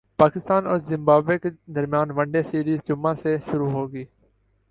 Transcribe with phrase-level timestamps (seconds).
[0.19, 4.03] پاکستان اور زمبابوے کے درمیان ون ڈے سیریز جمعہ سے شروع ہوگی